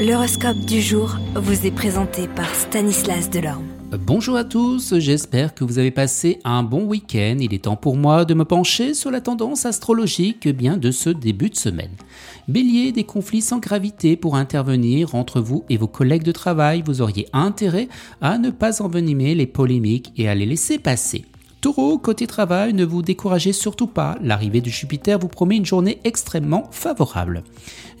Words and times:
L'horoscope 0.00 0.60
du 0.60 0.80
jour 0.80 1.18
vous 1.34 1.66
est 1.66 1.70
présenté 1.70 2.26
par 2.26 2.54
Stanislas 2.54 3.28
Delorme. 3.28 3.66
Bonjour 4.06 4.34
à 4.34 4.44
tous, 4.44 4.98
j'espère 4.98 5.54
que 5.54 5.62
vous 5.62 5.78
avez 5.78 5.90
passé 5.90 6.38
un 6.42 6.62
bon 6.62 6.84
week-end. 6.84 7.36
Il 7.38 7.52
est 7.52 7.64
temps 7.64 7.76
pour 7.76 7.96
moi 7.96 8.24
de 8.24 8.32
me 8.32 8.46
pencher 8.46 8.94
sur 8.94 9.10
la 9.10 9.20
tendance 9.20 9.66
astrologique 9.66 10.48
bien 10.48 10.78
de 10.78 10.90
ce 10.90 11.10
début 11.10 11.50
de 11.50 11.56
semaine. 11.56 11.90
Bélier, 12.48 12.92
des 12.92 13.04
conflits 13.04 13.42
sans 13.42 13.58
gravité 13.58 14.16
pour 14.16 14.36
intervenir 14.36 15.14
entre 15.14 15.42
vous 15.42 15.64
et 15.68 15.76
vos 15.76 15.86
collègues 15.86 16.22
de 16.22 16.32
travail. 16.32 16.82
Vous 16.86 17.02
auriez 17.02 17.26
intérêt 17.34 17.88
à 18.22 18.38
ne 18.38 18.48
pas 18.48 18.80
envenimer 18.80 19.34
les 19.34 19.46
polémiques 19.46 20.14
et 20.16 20.30
à 20.30 20.34
les 20.34 20.46
laisser 20.46 20.78
passer. 20.78 21.26
Taureau, 21.60 21.98
côté 21.98 22.26
travail, 22.26 22.72
ne 22.72 22.86
vous 22.86 23.02
découragez 23.02 23.52
surtout 23.52 23.86
pas. 23.86 24.16
L'arrivée 24.22 24.62
de 24.62 24.70
Jupiter 24.70 25.18
vous 25.18 25.28
promet 25.28 25.56
une 25.56 25.66
journée 25.66 26.00
extrêmement 26.04 26.66
favorable. 26.70 27.42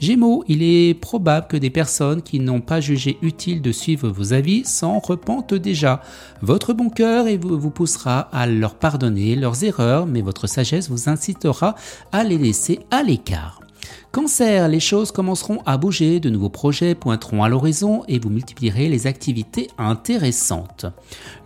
Gémeaux, 0.00 0.44
il 0.48 0.62
est 0.62 0.94
probable 0.94 1.46
que 1.46 1.58
des 1.58 1.68
personnes 1.68 2.22
qui 2.22 2.40
n'ont 2.40 2.62
pas 2.62 2.80
jugé 2.80 3.18
utile 3.20 3.60
de 3.60 3.70
suivre 3.70 4.08
vos 4.08 4.32
avis 4.32 4.64
s'en 4.64 4.98
repentent 4.98 5.52
déjà. 5.52 6.00
Votre 6.40 6.72
bon 6.72 6.88
cœur 6.88 7.26
vous 7.38 7.70
poussera 7.70 8.20
à 8.32 8.46
leur 8.46 8.76
pardonner 8.76 9.36
leurs 9.36 9.62
erreurs, 9.62 10.06
mais 10.06 10.22
votre 10.22 10.46
sagesse 10.46 10.88
vous 10.88 11.10
incitera 11.10 11.74
à 12.12 12.24
les 12.24 12.38
laisser 12.38 12.80
à 12.90 13.02
l'écart. 13.02 13.60
Cancer, 14.12 14.68
les 14.68 14.80
choses 14.80 15.12
commenceront 15.12 15.62
à 15.66 15.76
bouger, 15.76 16.18
de 16.18 16.30
nouveaux 16.30 16.48
projets 16.48 16.94
pointeront 16.94 17.44
à 17.44 17.48
l'horizon 17.48 18.02
et 18.08 18.18
vous 18.18 18.28
multiplierez 18.28 18.88
les 18.88 19.06
activités 19.06 19.68
intéressantes. 19.78 20.86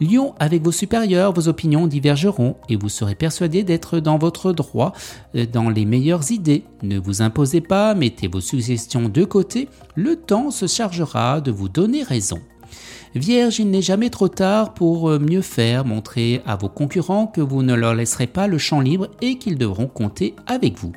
Lion, 0.00 0.34
avec 0.38 0.62
vos 0.62 0.72
supérieurs, 0.72 1.32
vos 1.32 1.48
opinions 1.48 1.86
divergeront 1.86 2.56
et 2.68 2.76
vous 2.76 2.88
serez 2.88 3.14
persuadé 3.14 3.64
d'être 3.64 4.00
dans 4.00 4.18
votre 4.18 4.52
droit, 4.52 4.92
euh, 5.34 5.46
dans 5.46 5.68
les 5.68 5.84
meilleures 5.84 6.30
idées. 6.30 6.64
Ne 6.82 6.98
vous 6.98 7.22
imposez 7.22 7.60
pas, 7.60 7.94
mettez 7.94 8.28
vos 8.28 8.40
suggestions 8.40 9.08
de 9.08 9.24
côté, 9.24 9.68
le 9.94 10.16
temps 10.16 10.50
se 10.50 10.66
chargera 10.66 11.40
de 11.40 11.50
vous 11.50 11.68
donner 11.68 12.02
raison. 12.02 12.40
Vierge, 13.14 13.60
il 13.60 13.70
n'est 13.70 13.82
jamais 13.82 14.10
trop 14.10 14.28
tard 14.28 14.74
pour 14.74 15.08
euh, 15.08 15.18
mieux 15.20 15.42
faire, 15.42 15.84
montrer 15.84 16.42
à 16.46 16.56
vos 16.56 16.68
concurrents 16.68 17.28
que 17.28 17.40
vous 17.40 17.62
ne 17.62 17.74
leur 17.74 17.94
laisserez 17.94 18.26
pas 18.26 18.48
le 18.48 18.58
champ 18.58 18.80
libre 18.80 19.08
et 19.20 19.38
qu'ils 19.38 19.58
devront 19.58 19.86
compter 19.86 20.34
avec 20.46 20.78
vous. 20.78 20.92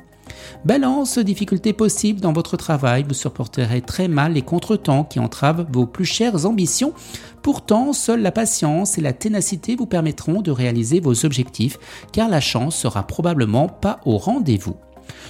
Balance, 0.64 1.18
difficultés 1.18 1.72
possibles 1.72 2.20
dans 2.20 2.32
votre 2.32 2.56
travail, 2.56 3.04
vous 3.06 3.14
supporterez 3.14 3.80
très 3.80 4.08
mal 4.08 4.32
les 4.32 4.42
contretemps 4.42 5.04
qui 5.04 5.20
entravent 5.20 5.66
vos 5.70 5.86
plus 5.86 6.04
chères 6.04 6.46
ambitions. 6.46 6.92
Pourtant, 7.42 7.92
seule 7.92 8.22
la 8.22 8.32
patience 8.32 8.98
et 8.98 9.00
la 9.00 9.12
ténacité 9.12 9.76
vous 9.76 9.86
permettront 9.86 10.42
de 10.42 10.50
réaliser 10.50 11.00
vos 11.00 11.24
objectifs, 11.24 11.78
car 12.12 12.28
la 12.28 12.40
chance 12.40 12.76
sera 12.76 13.06
probablement 13.06 13.68
pas 13.68 14.00
au 14.04 14.18
rendez-vous. 14.18 14.76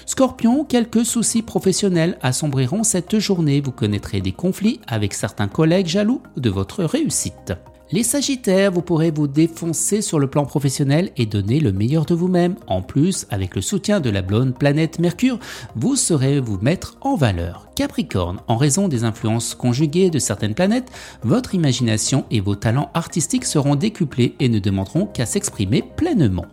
Scorpion, 0.07 0.65
quelques 0.65 1.05
soucis 1.05 1.43
professionnels 1.43 2.19
assombriront 2.23 2.83
cette 2.83 3.19
journée. 3.19 3.61
Vous 3.61 3.73
connaîtrez 3.73 4.21
des 4.21 4.33
conflits 4.33 4.81
avec 4.87 5.15
certains 5.15 5.49
collègues 5.49 5.87
jaloux 5.87 6.23
de 6.37 6.51
votre 6.51 6.85
réussite. 6.85 7.53
Les 7.91 8.03
Sagittaires, 8.03 8.71
vous 8.71 8.83
pourrez 8.83 9.11
vous 9.11 9.27
défoncer 9.27 10.03
sur 10.03 10.19
le 10.19 10.29
plan 10.29 10.45
professionnel 10.45 11.11
et 11.17 11.25
donner 11.25 11.59
le 11.59 11.73
meilleur 11.73 12.05
de 12.05 12.15
vous-même. 12.15 12.57
En 12.67 12.83
plus, 12.83 13.27
avec 13.31 13.57
le 13.57 13.63
soutien 13.63 14.01
de 14.01 14.11
la 14.11 14.21
blonde 14.21 14.59
planète 14.59 14.99
Mercure, 14.99 15.39
vous 15.75 15.97
saurez 15.97 16.39
vous 16.39 16.59
mettre 16.61 16.99
en 17.01 17.17
valeur. 17.17 17.71
Capricorne, 17.75 18.41
en 18.47 18.59
raison 18.59 18.89
des 18.89 19.05
influences 19.05 19.55
conjuguées 19.55 20.11
de 20.11 20.19
certaines 20.19 20.55
planètes, 20.55 20.91
votre 21.23 21.55
imagination 21.55 22.27
et 22.31 22.41
vos 22.41 22.57
talents 22.57 22.91
artistiques 22.93 23.47
seront 23.47 23.75
décuplés 23.75 24.35
et 24.39 24.51
ne 24.51 24.59
demanderont 24.59 25.07
qu'à 25.07 25.25
s'exprimer 25.25 25.83
pleinement. 25.97 26.45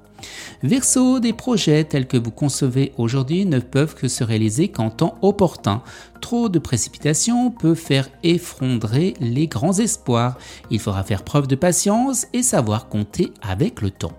Verseau, 0.64 1.20
des 1.20 1.34
projets 1.34 1.84
tels 1.84 2.08
que 2.08 2.18
vous 2.18 2.32
concevez 2.32 2.94
aujourd'hui 2.98 3.46
ne 3.46 3.60
peuvent 3.60 3.96
que 3.96 4.08
se 4.08 4.24
réaliser 4.24 4.68
qu'en 4.68 4.90
temps 4.90 5.16
opportun. 5.22 5.82
Trop 6.22 6.50
de 6.50 6.60
précipitation 6.60 7.52
peut 7.52 7.76
faire 7.76 8.10
effondrer 8.24 9.14
les 9.20 9.48
grands 9.48 9.78
espoirs. 9.78 10.38
Il 10.72 10.80
faudra 10.80 11.04
faire 11.04 11.24
preuve 11.24 11.48
de 11.48 11.56
patience 11.56 12.28
et 12.34 12.44
savoir 12.44 12.90
compter 12.90 13.32
avec 13.42 13.82
le 13.82 13.92
temps. 13.92 14.14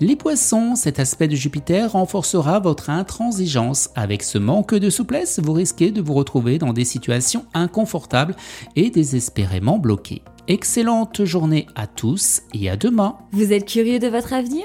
Les 0.00 0.16
poissons, 0.16 0.76
cet 0.76 0.98
aspect 0.98 1.28
de 1.28 1.36
Jupiter 1.36 1.92
renforcera 1.92 2.60
votre 2.60 2.88
intransigeance. 2.88 3.90
Avec 3.94 4.22
ce 4.22 4.38
manque 4.38 4.74
de 4.74 4.88
souplesse, 4.88 5.40
vous 5.42 5.52
risquez 5.52 5.90
de 5.90 6.00
vous 6.00 6.14
retrouver 6.14 6.58
dans 6.58 6.72
des 6.72 6.86
situations 6.86 7.44
inconfortables 7.52 8.34
et 8.76 8.90
désespérément 8.90 9.78
bloquées. 9.78 10.22
Excellente 10.48 11.24
journée 11.24 11.66
à 11.74 11.86
tous 11.86 12.42
et 12.54 12.70
à 12.70 12.76
demain. 12.76 13.16
Vous 13.32 13.52
êtes 13.52 13.66
curieux 13.66 13.98
de 13.98 14.08
votre 14.08 14.32
avenir? 14.32 14.64